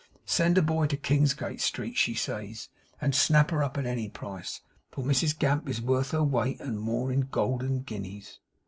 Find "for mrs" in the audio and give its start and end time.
4.89-5.37